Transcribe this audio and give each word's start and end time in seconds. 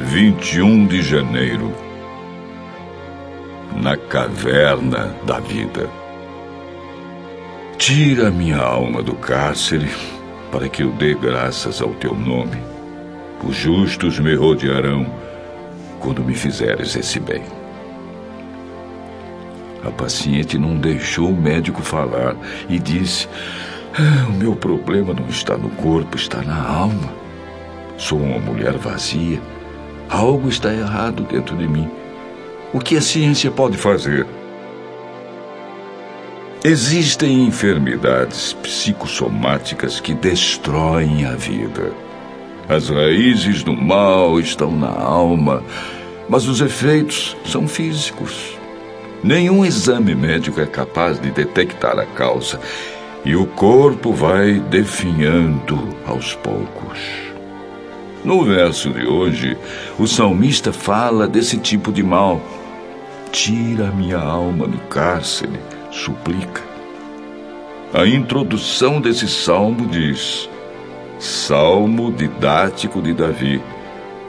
21 0.00 0.86
de 0.86 1.02
janeiro. 1.02 1.72
Na 3.76 3.96
caverna 3.96 5.14
da 5.26 5.38
vida. 5.38 5.88
Tira 7.76 8.30
minha 8.30 8.58
alma 8.58 9.02
do 9.02 9.14
cárcere 9.14 9.90
para 10.50 10.68
que 10.68 10.82
eu 10.82 10.90
dê 10.92 11.14
graças 11.14 11.82
ao 11.82 11.90
teu 11.90 12.14
nome. 12.14 12.56
Os 13.44 13.54
justos 13.54 14.18
me 14.18 14.34
rodearão 14.34 15.06
quando 16.00 16.24
me 16.24 16.34
fizeres 16.34 16.96
esse 16.96 17.20
bem. 17.20 17.42
A 19.84 19.90
paciente 19.90 20.58
não 20.58 20.76
deixou 20.76 21.28
o 21.28 21.40
médico 21.40 21.82
falar 21.82 22.34
e 22.68 22.78
disse: 22.78 23.28
ah, 23.94 24.26
O 24.28 24.32
meu 24.32 24.56
problema 24.56 25.12
não 25.12 25.28
está 25.28 25.56
no 25.56 25.68
corpo, 25.70 26.16
está 26.16 26.42
na 26.42 26.60
alma. 26.66 27.12
Sou 27.96 28.18
uma 28.18 28.38
mulher 28.38 28.72
vazia. 28.78 29.40
Algo 30.10 30.48
está 30.48 30.74
errado 30.74 31.22
dentro 31.22 31.56
de 31.56 31.68
mim. 31.68 31.88
O 32.72 32.80
que 32.80 32.96
a 32.96 33.00
ciência 33.00 33.48
pode 33.48 33.76
fazer? 33.76 34.26
Existem 36.64 37.46
enfermidades 37.46 38.52
psicossomáticas 38.54 40.00
que 40.00 40.12
destroem 40.12 41.24
a 41.24 41.36
vida. 41.36 41.92
As 42.68 42.88
raízes 42.88 43.62
do 43.62 43.72
mal 43.72 44.40
estão 44.40 44.72
na 44.72 44.90
alma, 44.90 45.62
mas 46.28 46.48
os 46.48 46.60
efeitos 46.60 47.36
são 47.46 47.68
físicos. 47.68 48.58
Nenhum 49.22 49.64
exame 49.64 50.14
médico 50.14 50.60
é 50.60 50.66
capaz 50.66 51.20
de 51.20 51.30
detectar 51.30 51.98
a 51.98 52.06
causa 52.06 52.58
e 53.24 53.36
o 53.36 53.46
corpo 53.46 54.12
vai 54.12 54.54
definhando 54.54 55.78
aos 56.04 56.34
poucos. 56.34 57.29
No 58.22 58.44
verso 58.44 58.90
de 58.90 59.06
hoje, 59.06 59.56
o 59.98 60.06
salmista 60.06 60.72
fala 60.72 61.26
desse 61.26 61.56
tipo 61.56 61.90
de 61.90 62.02
mal. 62.02 62.40
Tira 63.32 63.88
a 63.88 63.92
minha 63.92 64.18
alma 64.18 64.66
do 64.66 64.78
cárcere, 64.88 65.58
suplica. 65.90 66.62
A 67.94 68.06
introdução 68.06 69.00
desse 69.00 69.26
salmo 69.26 69.86
diz: 69.86 70.50
Salmo 71.18 72.12
didático 72.12 73.00
de 73.00 73.14
Davi, 73.14 73.62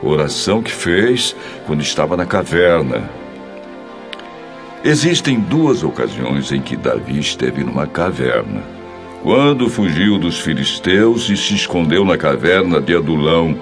oração 0.01 0.61
que 0.61 0.71
fez 0.71 1.35
quando 1.67 1.81
estava 1.81 2.15
na 2.15 2.25
caverna. 2.25 3.09
Existem 4.85 5.37
duas 5.37 5.83
ocasiões 5.83 6.51
em 6.51 6.61
que 6.61 6.77
Davi 6.77 7.19
esteve 7.19 7.61
numa 7.63 7.85
caverna 7.85 8.80
quando 9.21 9.69
fugiu 9.69 10.17
dos 10.17 10.39
filisteus 10.39 11.29
e 11.29 11.37
se 11.37 11.53
escondeu 11.53 12.03
na 12.03 12.17
caverna 12.17 12.81
de 12.81 12.95
Adulão, 12.95 13.55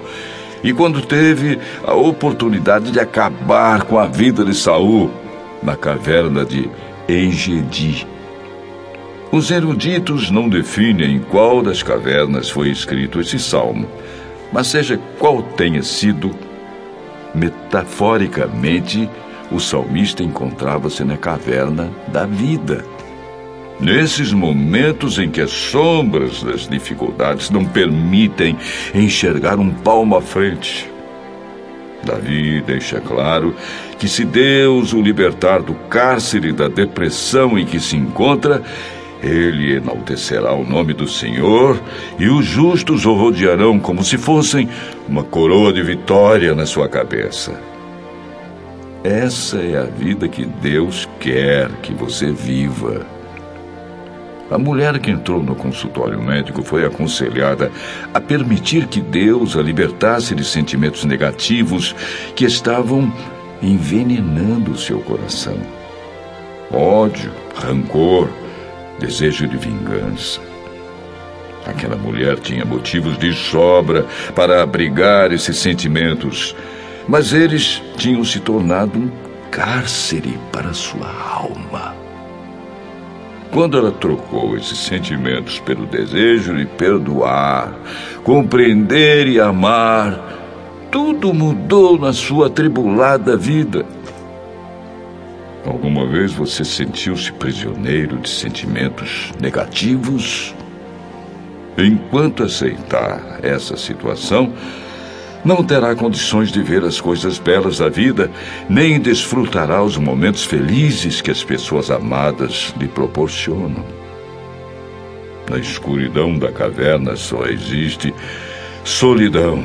e 0.62 0.72
quando 0.72 1.02
teve 1.02 1.58
a 1.84 1.94
oportunidade 1.94 2.90
de 2.90 3.00
acabar 3.00 3.82
com 3.84 3.98
a 3.98 4.06
vida 4.06 4.44
de 4.44 4.54
Saul 4.54 5.10
na 5.62 5.76
caverna 5.76 6.44
de 6.44 6.70
Engedi. 7.08 8.06
Os 9.32 9.50
eruditos 9.50 10.30
não 10.30 10.48
definem 10.48 11.16
em 11.16 11.18
qual 11.20 11.62
das 11.62 11.82
cavernas 11.82 12.50
foi 12.50 12.68
escrito 12.68 13.20
esse 13.20 13.38
salmo, 13.38 13.88
mas 14.52 14.66
seja 14.66 14.98
qual 15.18 15.42
tenha 15.42 15.82
sido, 15.82 16.30
metaforicamente, 17.34 19.08
o 19.52 19.60
salmista 19.60 20.22
encontrava-se 20.22 21.04
na 21.04 21.16
caverna 21.16 21.90
da 22.08 22.26
vida. 22.26 22.84
Nesses 23.80 24.32
momentos 24.32 25.18
em 25.18 25.30
que 25.30 25.40
as 25.40 25.50
sombras 25.50 26.42
das 26.42 26.68
dificuldades 26.68 27.48
não 27.48 27.64
permitem 27.64 28.56
enxergar 28.94 29.58
um 29.58 29.70
palmo 29.70 30.16
à 30.16 30.20
frente, 30.20 30.90
Davi 32.04 32.62
deixa 32.62 33.00
claro 33.00 33.54
que 33.98 34.08
se 34.08 34.24
Deus 34.24 34.92
o 34.92 35.00
libertar 35.00 35.62
do 35.62 35.74
cárcere 35.88 36.52
da 36.52 36.68
depressão 36.68 37.58
em 37.58 37.64
que 37.64 37.78
se 37.80 37.96
encontra, 37.96 38.62
ele 39.22 39.76
enaltecerá 39.76 40.54
o 40.54 40.64
nome 40.64 40.94
do 40.94 41.06
Senhor 41.06 41.78
e 42.18 42.28
os 42.28 42.44
justos 42.44 43.04
o 43.04 43.14
rodearão 43.14 43.78
como 43.78 44.02
se 44.02 44.16
fossem 44.16 44.68
uma 45.06 45.22
coroa 45.22 45.72
de 45.72 45.82
vitória 45.82 46.54
na 46.54 46.64
sua 46.64 46.88
cabeça. 46.88 47.60
Essa 49.04 49.58
é 49.58 49.78
a 49.78 49.84
vida 49.84 50.28
que 50.28 50.44
Deus 50.44 51.08
quer 51.18 51.70
que 51.82 51.92
você 51.92 52.30
viva. 52.30 53.19
A 54.50 54.58
mulher 54.58 54.98
que 54.98 55.10
entrou 55.10 55.40
no 55.40 55.54
consultório 55.54 56.20
médico 56.20 56.64
foi 56.64 56.84
aconselhada 56.84 57.70
a 58.12 58.20
permitir 58.20 58.86
que 58.86 59.00
Deus 59.00 59.56
a 59.56 59.62
libertasse 59.62 60.34
de 60.34 60.44
sentimentos 60.44 61.04
negativos 61.04 61.94
que 62.34 62.44
estavam 62.44 63.12
envenenando 63.62 64.76
seu 64.76 65.00
coração. 65.00 65.56
Ódio, 66.72 67.30
rancor, 67.54 68.28
desejo 68.98 69.46
de 69.46 69.56
vingança. 69.56 70.40
Aquela 71.64 71.96
mulher 71.96 72.40
tinha 72.40 72.64
motivos 72.64 73.16
de 73.18 73.32
sobra 73.32 74.04
para 74.34 74.62
abrigar 74.62 75.30
esses 75.32 75.58
sentimentos, 75.58 76.56
mas 77.06 77.32
eles 77.32 77.80
tinham 77.96 78.24
se 78.24 78.40
tornado 78.40 78.98
um 78.98 79.10
cárcere 79.50 80.38
para 80.50 80.72
sua 80.72 81.06
alma. 81.06 82.09
Quando 83.52 83.76
ela 83.76 83.90
trocou 83.90 84.56
esses 84.56 84.78
sentimentos 84.78 85.58
pelo 85.58 85.84
desejo 85.84 86.56
de 86.56 86.66
perdoar, 86.66 87.74
compreender 88.22 89.26
e 89.26 89.40
amar, 89.40 90.18
tudo 90.90 91.34
mudou 91.34 91.98
na 91.98 92.12
sua 92.12 92.46
atribulada 92.46 93.36
vida. 93.36 93.84
Alguma 95.66 96.06
vez 96.06 96.32
você 96.32 96.64
sentiu-se 96.64 97.32
prisioneiro 97.32 98.18
de 98.18 98.28
sentimentos 98.28 99.32
negativos? 99.40 100.54
Enquanto 101.76 102.44
aceitar 102.44 103.40
essa 103.42 103.76
situação, 103.76 104.52
não 105.44 105.64
terá 105.64 105.94
condições 105.94 106.50
de 106.52 106.62
ver 106.62 106.84
as 106.84 107.00
coisas 107.00 107.38
belas 107.38 107.78
da 107.78 107.88
vida, 107.88 108.30
nem 108.68 109.00
desfrutará 109.00 109.82
os 109.82 109.96
momentos 109.96 110.44
felizes 110.44 111.20
que 111.20 111.30
as 111.30 111.42
pessoas 111.42 111.90
amadas 111.90 112.74
lhe 112.78 112.88
proporcionam. 112.88 113.84
Na 115.48 115.58
escuridão 115.58 116.38
da 116.38 116.52
caverna 116.52 117.16
só 117.16 117.46
existe 117.46 118.14
solidão, 118.84 119.62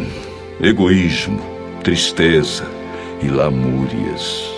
egoísmo, 0.61 1.39
tristeza 1.83 2.65
e 3.21 3.27
lamúrias. 3.27 4.51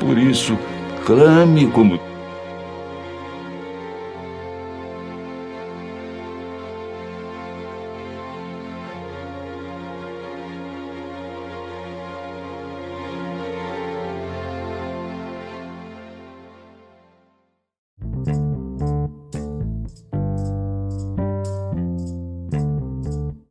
Por 0.00 0.18
isso, 0.18 0.58
clame 1.06 1.68
como 1.68 2.00